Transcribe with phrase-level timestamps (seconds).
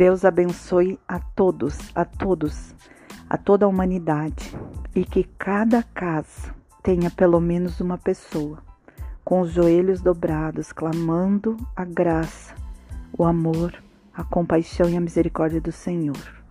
[0.00, 2.74] Deus abençoe a todos, a todos,
[3.28, 4.56] a toda a humanidade
[4.96, 8.62] e que cada casa tenha pelo menos uma pessoa
[9.22, 12.54] com os joelhos dobrados, clamando a graça,
[13.12, 13.74] o amor,
[14.14, 16.42] a compaixão e a misericórdia do Senhor.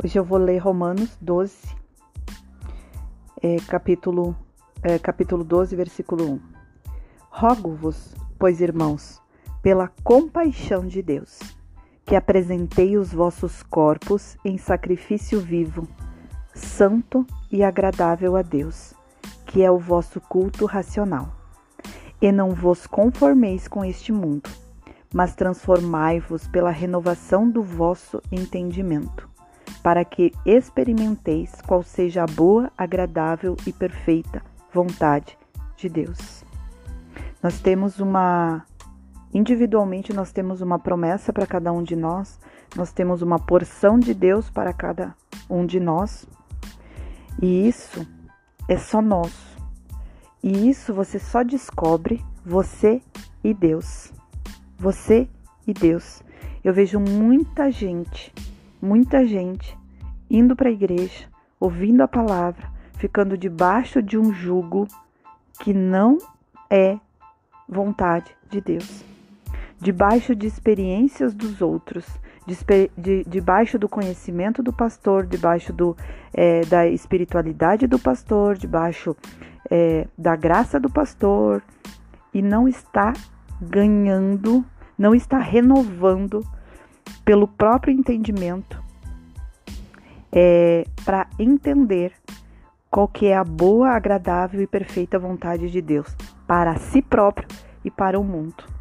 [0.00, 1.74] Hoje eu vou ler Romanos 12,
[3.42, 4.36] é, capítulo,
[4.80, 6.40] é, capítulo 12, versículo 1.
[7.30, 9.20] Rogo-vos, pois irmãos,
[9.60, 11.40] pela compaixão de Deus,
[12.04, 15.86] que apresentei os vossos corpos em sacrifício vivo,
[16.54, 18.94] santo e agradável a Deus,
[19.46, 21.32] que é o vosso culto racional.
[22.20, 24.48] E não vos conformeis com este mundo,
[25.12, 29.28] mas transformai-vos pela renovação do vosso entendimento,
[29.82, 35.36] para que experimenteis qual seja a boa, agradável e perfeita vontade
[35.76, 36.44] de Deus.
[37.42, 38.64] Nós temos uma
[39.34, 42.38] Individualmente, nós temos uma promessa para cada um de nós,
[42.76, 45.14] nós temos uma porção de Deus para cada
[45.48, 46.26] um de nós,
[47.40, 48.06] e isso
[48.68, 49.56] é só nosso.
[50.42, 53.00] E isso você só descobre você
[53.42, 54.12] e Deus.
[54.78, 55.28] Você
[55.66, 56.22] e Deus.
[56.62, 58.34] Eu vejo muita gente,
[58.82, 59.78] muita gente
[60.28, 61.26] indo para a igreja,
[61.58, 64.86] ouvindo a palavra, ficando debaixo de um jugo
[65.60, 66.18] que não
[66.68, 66.98] é
[67.68, 69.11] vontade de Deus
[69.82, 72.06] debaixo de experiências dos outros,
[72.46, 72.56] de,
[72.96, 75.74] de, debaixo do conhecimento do pastor, debaixo
[76.32, 79.16] é, da espiritualidade do pastor, debaixo
[79.68, 81.64] é, da graça do pastor,
[82.32, 83.12] e não está
[83.60, 84.64] ganhando,
[84.96, 86.46] não está renovando
[87.24, 88.80] pelo próprio entendimento
[90.30, 92.12] é, para entender
[92.88, 96.16] qual que é a boa, agradável e perfeita vontade de Deus
[96.46, 97.48] para si próprio
[97.84, 98.71] e para o mundo.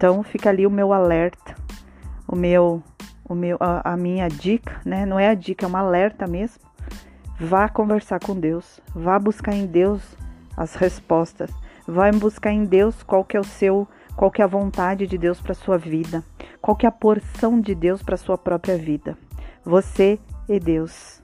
[0.00, 1.54] Então fica ali o meu alerta,
[2.26, 2.82] o meu,
[3.22, 5.04] o meu, a, a minha dica, né?
[5.04, 6.58] Não é a dica, é uma alerta mesmo.
[7.38, 10.00] Vá conversar com Deus, vá buscar em Deus
[10.56, 11.50] as respostas,
[11.86, 15.18] vá buscar em Deus qual que é o seu, qual que é a vontade de
[15.18, 16.24] Deus para sua vida,
[16.62, 19.18] qual que é a porção de Deus para sua própria vida.
[19.62, 20.18] Você
[20.48, 21.20] e Deus.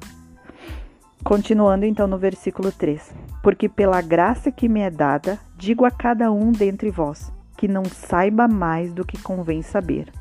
[1.25, 3.10] Continuando então no versículo 3:
[3.42, 7.84] Porque pela graça que me é dada, digo a cada um dentre vós: que não
[7.84, 10.12] saiba mais do que convém saber,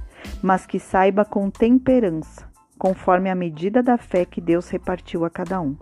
[0.41, 2.47] mas que saiba com temperança,
[2.77, 5.75] conforme a medida da fé que Deus repartiu a cada um.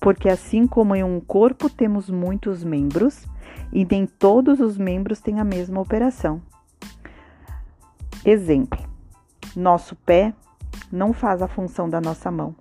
[0.00, 3.26] Porque assim como em um corpo temos muitos membros,
[3.72, 6.40] e nem todos os membros têm a mesma operação.
[8.24, 8.78] Exemplo:
[9.54, 10.32] nosso pé
[10.90, 12.54] não faz a função da nossa mão.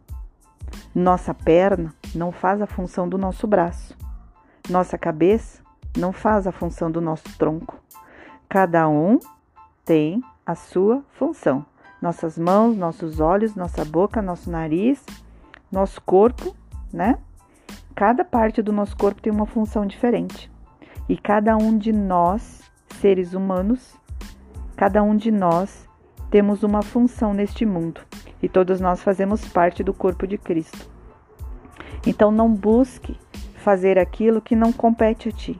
[0.93, 3.95] Nossa perna não faz a função do nosso braço.
[4.69, 5.61] Nossa cabeça
[5.97, 7.79] não faz a função do nosso tronco.
[8.49, 9.19] Cada um
[9.83, 11.65] tem a sua função.
[12.01, 15.03] Nossas mãos, nossos olhos, nossa boca, nosso nariz,
[15.69, 16.55] nosso corpo,
[16.93, 17.17] né?
[17.93, 20.49] Cada parte do nosso corpo tem uma função diferente.
[21.09, 22.61] E cada um de nós,
[23.01, 23.95] seres humanos,
[24.77, 25.85] cada um de nós
[26.31, 27.99] temos uma função neste mundo.
[28.41, 30.89] E todos nós fazemos parte do corpo de Cristo.
[32.05, 33.19] Então não busque
[33.55, 35.59] fazer aquilo que não compete a ti.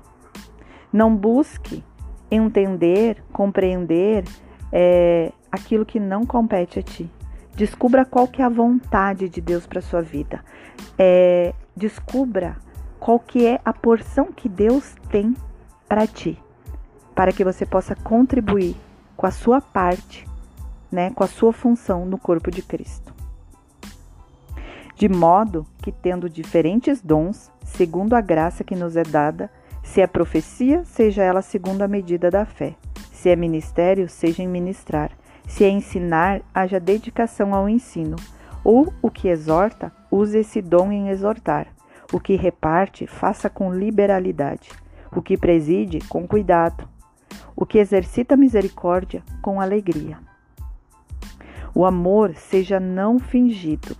[0.93, 1.83] Não busque
[2.29, 4.23] entender, compreender
[4.71, 7.09] é, aquilo que não compete a ti.
[7.55, 10.43] Descubra qual que é a vontade de Deus para sua vida.
[10.97, 12.57] É, descubra
[12.99, 15.35] qual que é a porção que Deus tem
[15.87, 16.41] para ti,
[17.15, 18.75] para que você possa contribuir
[19.15, 20.27] com a sua parte,
[20.91, 23.13] né, com a sua função no corpo de Cristo.
[24.95, 29.49] De modo que tendo diferentes dons, segundo a graça que nos é dada,
[29.87, 32.75] se é profecia, seja ela segundo a medida da fé.
[33.11, 35.11] Se é ministério, seja em ministrar.
[35.47, 38.17] Se é ensinar, haja dedicação ao ensino.
[38.65, 41.67] Ou o que exorta, use esse dom em exortar.
[42.11, 44.69] O que reparte, faça com liberalidade.
[45.15, 46.87] O que preside, com cuidado.
[47.55, 50.19] O que exercita misericórdia, com alegria.
[51.73, 53.95] O amor seja não fingido.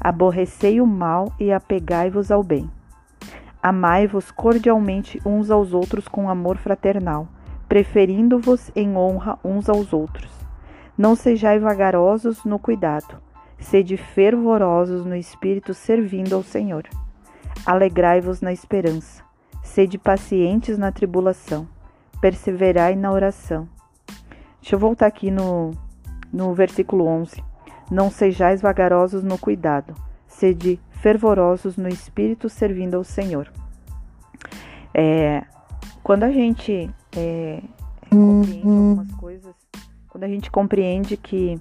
[0.00, 2.70] Aborrecei o mal e apegai-vos ao bem.
[3.66, 7.26] Amai-vos cordialmente uns aos outros com amor fraternal,
[7.66, 10.30] preferindo-vos em honra uns aos outros.
[10.98, 13.16] Não sejais vagarosos no cuidado,
[13.58, 16.86] sede fervorosos no espírito, servindo ao Senhor.
[17.64, 19.24] Alegrai-vos na esperança,
[19.62, 21.66] sede pacientes na tribulação,
[22.20, 23.66] perseverai na oração.
[24.60, 25.70] Deixa eu voltar aqui no,
[26.30, 27.42] no versículo 11.
[27.90, 29.94] Não sejais vagarosos no cuidado,
[30.26, 33.52] sede fervorosos no espírito servindo ao Senhor.
[34.94, 35.44] É,
[36.02, 37.60] quando a gente é,
[38.08, 39.54] compreende algumas coisas,
[40.08, 41.60] quando a gente compreende que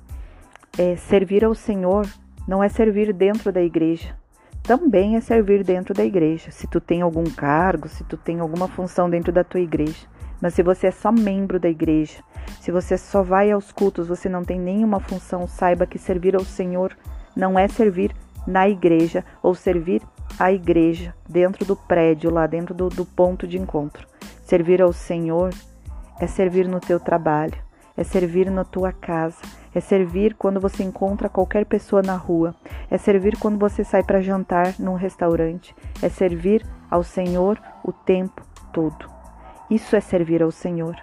[0.77, 2.07] é, servir ao Senhor
[2.47, 4.15] não é servir dentro da igreja,
[4.61, 6.49] também é servir dentro da igreja.
[6.49, 10.07] Se tu tem algum cargo, se tu tem alguma função dentro da tua igreja,
[10.41, 12.23] mas se você é só membro da igreja,
[12.61, 16.45] se você só vai aos cultos, você não tem nenhuma função, saiba que servir ao
[16.45, 16.95] Senhor
[17.35, 20.01] não é servir na igreja ou servir
[20.39, 24.07] a igreja dentro do prédio, lá dentro do, do ponto de encontro.
[24.43, 25.53] Servir ao Senhor
[26.19, 27.57] é servir no teu trabalho,
[27.95, 29.37] é servir na tua casa,
[29.73, 32.55] é servir quando você encontra qualquer pessoa na rua,
[32.89, 38.41] é servir quando você sai para jantar num restaurante, é servir ao Senhor o tempo
[38.71, 39.09] todo.
[39.69, 40.95] Isso é servir ao Senhor.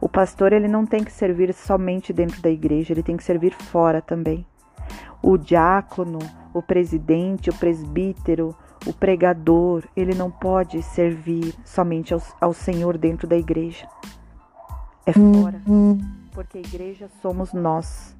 [0.00, 3.54] O pastor ele não tem que servir somente dentro da igreja, ele tem que servir
[3.54, 4.46] fora também.
[5.26, 6.18] O diácono,
[6.52, 8.54] o presidente, o presbítero,
[8.86, 13.88] o pregador, ele não pode servir somente ao, ao Senhor dentro da igreja.
[15.06, 15.62] É fora.
[16.30, 18.14] Porque a igreja somos nós.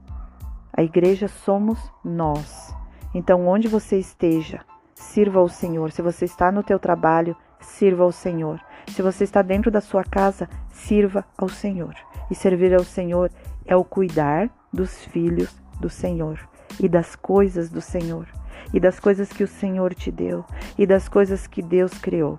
[0.73, 2.75] A igreja somos nós.
[3.13, 4.65] Então, onde você esteja,
[4.95, 5.93] sirva ao Senhor.
[5.93, 8.59] Se você está no teu trabalho, sirva ao Senhor.
[8.89, 11.95] Se você está dentro da sua casa, sirva ao Senhor.
[12.31, 13.31] E servir ao Senhor
[13.67, 16.41] é o cuidar dos filhos do Senhor
[16.81, 18.27] e das coisas do Senhor
[18.73, 20.45] e das coisas que o Senhor te deu
[20.79, 22.39] e das coisas que Deus criou.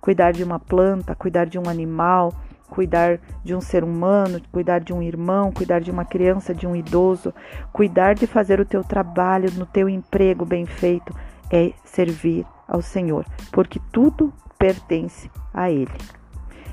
[0.00, 2.32] Cuidar de uma planta, cuidar de um animal,
[2.68, 6.74] cuidar de um ser humano, cuidar de um irmão, cuidar de uma criança, de um
[6.74, 7.32] idoso,
[7.72, 11.14] cuidar de fazer o teu trabalho no teu emprego bem feito
[11.50, 15.92] é servir ao Senhor, porque tudo pertence a Ele.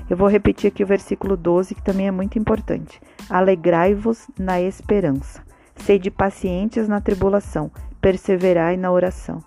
[0.08, 3.00] Eu vou repetir aqui o versículo 12, que também é muito importante.
[3.30, 5.42] Alegrai-vos na esperança,
[5.76, 9.42] sede pacientes na tribulação, perseverai na oração.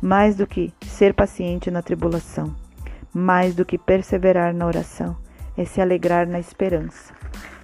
[0.00, 2.54] Mais do que ser paciente na tribulação,
[3.12, 5.16] mais do que perseverar na oração,
[5.56, 7.14] é se alegrar na esperança.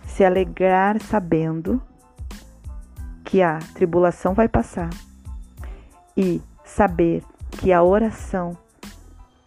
[0.06, 1.82] Se alegrar sabendo
[3.24, 4.90] que a tribulação vai passar
[6.16, 8.56] e saber que a oração,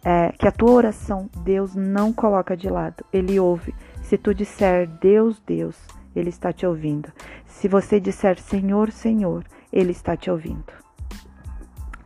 [0.04, 3.74] é, que a tua oração Deus não coloca de lado, Ele ouve.
[4.02, 5.76] Se tu disser Deus, Deus,
[6.14, 7.12] Ele está te ouvindo.
[7.46, 10.72] Se você disser Senhor, Senhor, ele está te ouvindo.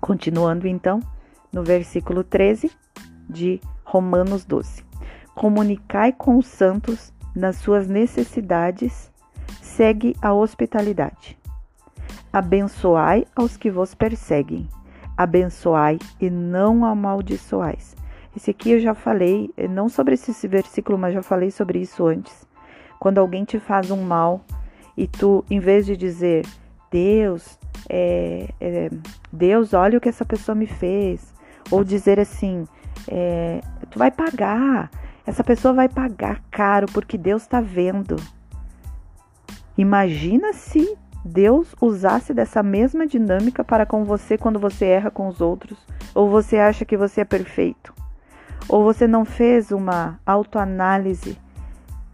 [0.01, 1.01] Continuando então,
[1.53, 2.71] no versículo 13
[3.29, 4.85] de Romanos 12:
[5.35, 9.13] Comunicai com os santos nas suas necessidades,
[9.61, 11.39] segue a hospitalidade.
[12.33, 14.69] Abençoai aos que vos perseguem,
[15.17, 17.97] abençoai e não amaldiçoais.
[18.37, 22.48] Esse aqui eu já falei, não sobre esse versículo, mas já falei sobre isso antes.
[22.99, 24.41] Quando alguém te faz um mal
[24.97, 26.45] e tu, em vez de dizer
[26.91, 27.59] Deus,
[27.89, 28.91] é, é,
[29.33, 31.33] Deus, olha o que essa pessoa me fez.
[31.71, 32.67] Ou dizer assim,
[33.07, 33.61] é,
[33.91, 34.91] tu vai pagar,
[35.27, 38.17] essa pessoa vai pagar caro porque Deus está vendo.
[39.77, 45.41] Imagina se Deus usasse dessa mesma dinâmica para com você quando você erra com os
[45.41, 45.79] outros,
[46.15, 47.93] ou você acha que você é perfeito,
[48.69, 51.39] ou você não fez uma autoanálise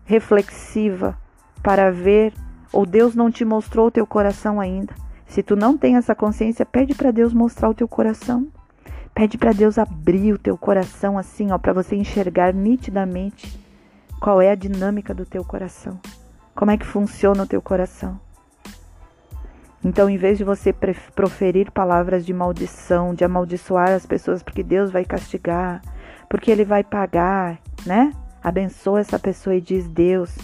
[0.04, 1.18] reflexiva
[1.62, 2.32] para ver
[2.72, 4.94] ou Deus não te mostrou o teu coração ainda.
[5.26, 8.48] Se tu não tem essa consciência, pede para Deus mostrar o teu coração.
[9.14, 13.58] Pede para Deus abrir o teu coração assim, ó, para você enxergar nitidamente
[14.20, 16.00] qual é a dinâmica do teu coração.
[16.54, 18.18] Como é que funciona o teu coração?
[19.84, 20.74] Então, em vez de você
[21.14, 25.82] proferir palavras de maldição, de amaldiçoar as pessoas porque Deus vai castigar,
[26.28, 28.12] porque ele vai pagar, né?
[28.44, 30.36] Abençoa essa pessoa e diz: Deus,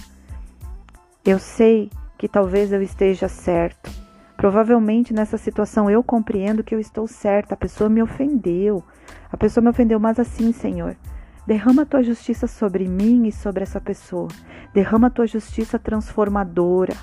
[1.22, 3.90] eu sei que talvez eu esteja certo.
[4.38, 7.52] Provavelmente nessa situação eu compreendo que eu estou certa.
[7.52, 8.82] A pessoa me ofendeu.
[9.30, 10.96] A pessoa me ofendeu, mas assim, Senhor,
[11.46, 14.28] derrama a tua justiça sobre mim e sobre essa pessoa.
[14.72, 16.96] Derrama a tua justiça transformadora,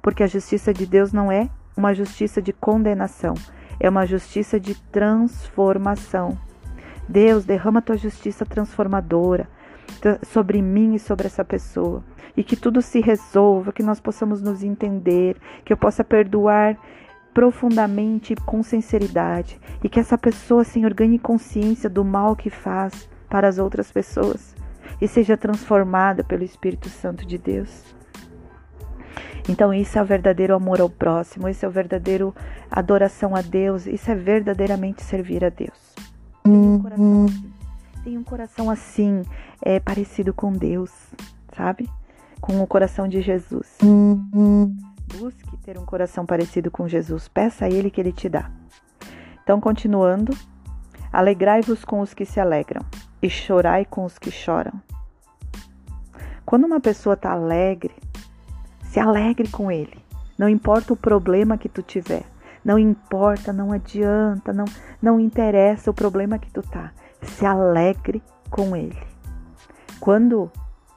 [0.00, 3.34] porque a justiça de Deus não é uma justiça de condenação,
[3.80, 6.38] é uma justiça de transformação.
[7.08, 9.48] Deus, derrama a tua justiça transformadora
[10.24, 12.02] sobre mim e sobre essa pessoa.
[12.36, 16.76] E que tudo se resolva, que nós possamos nos entender, que eu possa perdoar
[17.32, 19.60] profundamente com sinceridade.
[19.82, 24.54] E que essa pessoa, Senhor, ganhe consciência do mal que faz para as outras pessoas.
[25.00, 27.94] E seja transformada pelo Espírito Santo de Deus.
[29.48, 32.34] Então, isso é o verdadeiro amor ao próximo, isso é o verdadeiro
[32.70, 35.94] adoração a Deus, isso é verdadeiramente servir a Deus.
[36.80, 37.53] Coração
[38.04, 39.22] tem um coração assim
[39.60, 40.92] é, parecido com Deus,
[41.56, 41.88] sabe?
[42.44, 43.78] com o coração de Jesus.
[45.16, 47.26] Busque ter um coração parecido com Jesus.
[47.26, 48.50] Peça a Ele que Ele te dá.
[49.42, 50.36] Então, continuando.
[51.10, 52.82] Alegrai-vos com os que se alegram
[53.22, 54.72] e chorai com os que choram.
[56.44, 57.94] Quando uma pessoa está alegre,
[58.82, 59.96] se alegre com ele.
[60.36, 62.24] Não importa o problema que tu tiver.
[62.64, 64.64] Não importa, não adianta, não,
[65.00, 66.92] não interessa o problema que tu tá.
[67.24, 69.02] Se alegre com ele.
[70.00, 70.50] Quando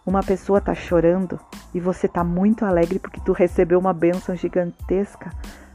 [0.05, 1.39] uma pessoa tá chorando
[1.73, 5.31] e você tá muito alegre porque tu recebeu uma bênção gigantesca,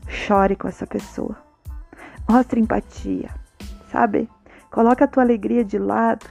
[0.06, 1.36] chore com essa pessoa.
[2.28, 3.30] Mostre empatia,
[3.90, 4.28] sabe?
[4.70, 6.26] Coloca a tua alegria de lado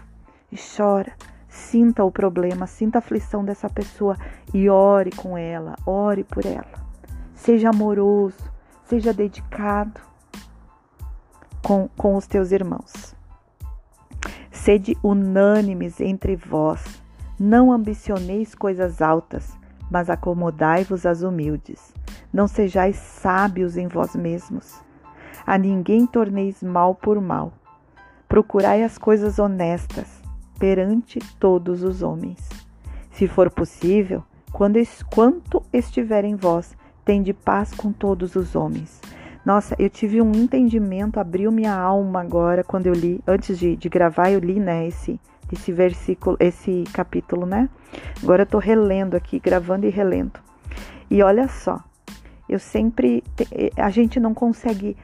[0.51, 1.13] e chora.
[1.47, 4.15] Sinta o problema, sinta a aflição dessa pessoa
[4.53, 6.81] e ore com ela, ore por ela.
[7.35, 8.51] Seja amoroso,
[8.85, 9.99] seja dedicado
[11.61, 13.10] com, com os teus irmãos.
[14.63, 17.01] Sede unânimes entre vós,
[17.39, 19.57] não ambicioneis coisas altas,
[19.89, 21.91] mas acomodai-vos às humildes.
[22.31, 24.79] Não sejais sábios em vós mesmos.
[25.47, 27.53] A ninguém torneis mal por mal.
[28.29, 30.21] Procurai as coisas honestas
[30.59, 32.47] perante todos os homens.
[33.09, 34.77] Se for possível, quando,
[35.11, 39.01] quanto estiver em vós, tende paz com todos os homens.
[39.45, 43.89] Nossa, eu tive um entendimento, abriu minha alma agora quando eu li, antes de, de
[43.89, 45.19] gravar, eu li, né, esse,
[45.51, 47.67] esse versículo, esse capítulo, né?
[48.21, 50.39] Agora eu tô relendo aqui, gravando e relendo.
[51.09, 51.83] E olha só,
[52.47, 53.23] eu sempre,
[53.75, 54.95] a gente não consegue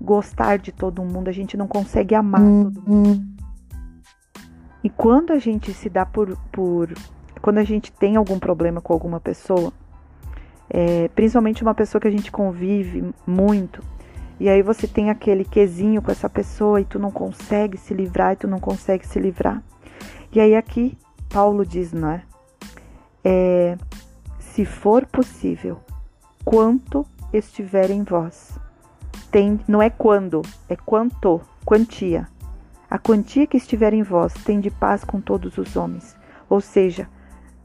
[0.00, 3.24] gostar de todo mundo, a gente não consegue amar todo mundo.
[4.82, 6.92] E quando a gente se dá por, por
[7.40, 9.72] quando a gente tem algum problema com alguma pessoa,
[10.68, 13.82] é, principalmente uma pessoa que a gente convive muito,
[14.38, 18.34] e aí você tem aquele quesinho com essa pessoa e tu não consegue se livrar
[18.34, 19.62] e tu não consegue se livrar.
[20.30, 20.96] E aí aqui
[21.28, 22.22] Paulo diz, não é?
[23.24, 23.78] é
[24.38, 25.80] se for possível,
[26.44, 28.58] quanto estiver em vós.
[29.30, 32.28] Tem, não é quando, é quanto, quantia.
[32.88, 36.16] A quantia que estiver em vós tem de paz com todos os homens.
[36.48, 37.08] Ou seja,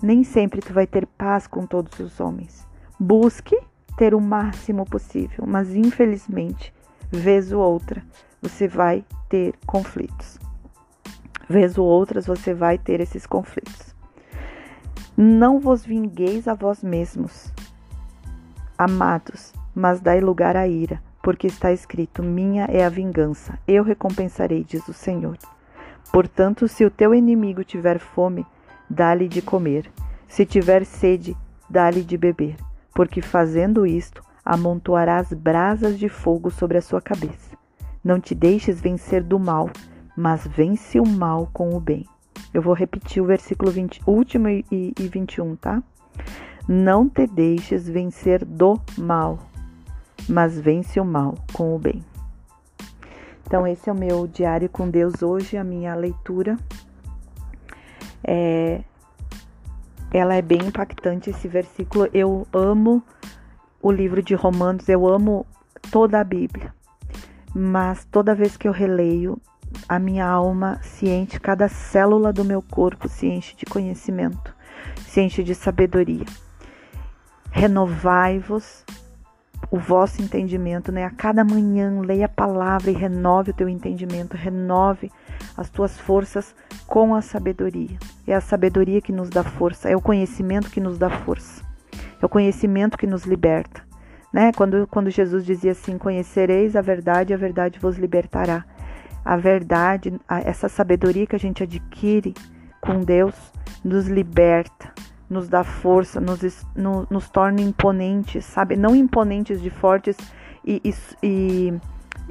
[0.02, 2.68] nem sempre tu vai ter paz com todos os homens.
[3.04, 3.60] Busque
[3.98, 6.72] ter o máximo possível, mas infelizmente,
[7.12, 8.04] vez ou outra,
[8.40, 10.38] você vai ter conflitos.
[11.50, 13.96] Vez ou outras você vai ter esses conflitos.
[15.18, 17.52] Não vos vingueis a vós mesmos,
[18.78, 24.64] amados, mas dai lugar à ira, porque está escrito: Minha é a vingança, eu recompensarei,
[24.64, 25.40] diz o Senhor.
[26.14, 28.46] Portanto, se o teu inimigo tiver fome,
[28.88, 29.92] dá-lhe de comer,
[30.28, 31.36] se tiver sede,
[31.68, 32.58] dá-lhe de beber
[33.02, 37.58] porque fazendo isto, amontoarás brasas de fogo sobre a sua cabeça.
[38.04, 39.72] Não te deixes vencer do mal,
[40.16, 42.06] mas vence o mal com o bem.
[42.54, 45.82] Eu vou repetir o versículo 20, último e, e, e 21, tá?
[46.68, 49.40] Não te deixes vencer do mal,
[50.30, 52.06] mas vence o mal com o bem.
[53.48, 56.56] Então, esse é o meu diário com Deus hoje, a minha leitura.
[58.24, 58.84] É,
[60.14, 62.10] ela é bem impactante esse versículo.
[62.14, 63.04] Eu amo
[63.82, 65.46] o livro de Romanos, eu amo
[65.92, 66.74] toda a Bíblia.
[67.54, 69.40] Mas toda vez que eu releio,
[69.88, 74.54] a minha alma se enche, cada célula do meu corpo se enche de conhecimento,
[75.08, 76.26] se enche de sabedoria.
[77.50, 78.86] Renovai-vos
[79.70, 81.06] o vosso entendimento, né?
[81.06, 85.12] A cada manhã leia a palavra e renove o teu entendimento, renove
[85.56, 86.56] as tuas forças
[86.88, 87.98] com a sabedoria.
[88.28, 91.64] É a sabedoria que nos dá força, é o conhecimento que nos dá força.
[92.22, 93.82] É o conhecimento que nos liberta,
[94.34, 94.52] né?
[94.54, 98.66] Quando quando Jesus dizia assim: "Conhecereis a verdade, a verdade vos libertará".
[99.24, 102.34] A verdade, essa sabedoria que a gente adquire
[102.82, 103.36] com Deus
[103.84, 104.92] nos liberta,
[105.32, 106.42] nos dá força, nos,
[106.76, 108.76] no, nos torna imponentes, sabe?
[108.76, 110.18] Não imponentes de fortes
[110.66, 110.82] e,
[111.24, 111.74] e,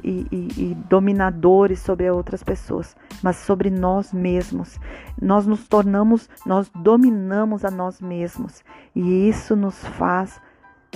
[0.03, 4.79] e, e, dominadores sobre outras pessoas, mas sobre nós mesmos.
[5.19, 8.63] Nós nos tornamos, nós dominamos a nós mesmos
[8.95, 10.39] e isso nos faz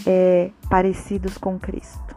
[0.06, 2.16] é, parecidos com Cristo.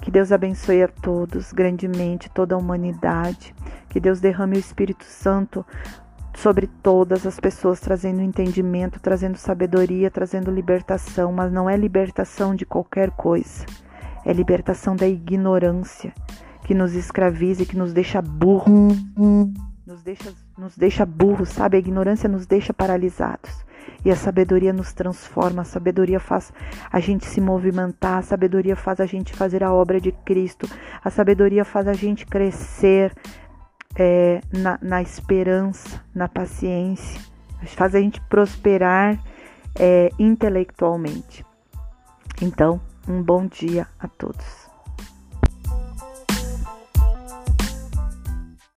[0.00, 3.54] Que Deus abençoe a todos grandemente, toda a humanidade.
[3.90, 5.66] Que Deus derrame o Espírito Santo
[6.42, 12.64] sobre todas as pessoas, trazendo entendimento, trazendo sabedoria, trazendo libertação, mas não é libertação de
[12.64, 13.66] qualquer coisa,
[14.24, 16.12] é libertação da ignorância
[16.64, 18.88] que nos escraviza e que nos deixa burro,
[19.86, 21.76] nos deixa, nos deixa burros, sabe?
[21.76, 23.64] A ignorância nos deixa paralisados.
[24.04, 26.52] E a sabedoria nos transforma, a sabedoria faz
[26.90, 30.66] a gente se movimentar, a sabedoria faz a gente fazer a obra de Cristo,
[31.04, 33.12] a sabedoria faz a gente crescer,
[33.96, 37.20] é, na, na, esperança, na paciência,
[37.76, 39.18] faz a gente prosperar
[39.78, 41.44] é, intelectualmente.
[42.40, 44.59] Então, um bom dia a todos.